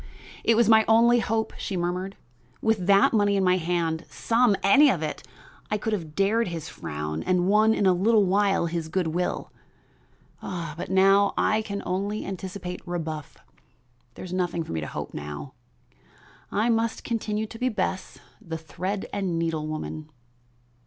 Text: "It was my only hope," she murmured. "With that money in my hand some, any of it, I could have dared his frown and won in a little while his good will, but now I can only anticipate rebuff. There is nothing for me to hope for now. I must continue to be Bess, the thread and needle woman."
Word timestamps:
"It 0.43 0.55
was 0.55 0.67
my 0.67 0.83
only 0.87 1.19
hope," 1.19 1.53
she 1.59 1.77
murmured. 1.77 2.17
"With 2.59 2.87
that 2.87 3.13
money 3.13 3.35
in 3.35 3.43
my 3.43 3.57
hand 3.57 4.03
some, 4.09 4.55
any 4.63 4.89
of 4.89 5.03
it, 5.03 5.21
I 5.69 5.77
could 5.77 5.93
have 5.93 6.15
dared 6.15 6.47
his 6.47 6.67
frown 6.67 7.21
and 7.21 7.47
won 7.47 7.75
in 7.75 7.85
a 7.85 7.93
little 7.93 8.25
while 8.25 8.65
his 8.65 8.87
good 8.89 9.09
will, 9.09 9.51
but 10.41 10.89
now 10.89 11.35
I 11.37 11.61
can 11.61 11.83
only 11.85 12.25
anticipate 12.25 12.81
rebuff. 12.87 13.37
There 14.15 14.25
is 14.25 14.33
nothing 14.33 14.63
for 14.63 14.71
me 14.71 14.81
to 14.81 14.87
hope 14.87 15.11
for 15.11 15.17
now. 15.17 15.53
I 16.51 16.67
must 16.69 17.03
continue 17.03 17.45
to 17.45 17.59
be 17.59 17.69
Bess, 17.69 18.17
the 18.41 18.57
thread 18.57 19.05
and 19.13 19.37
needle 19.37 19.67
woman." 19.67 20.09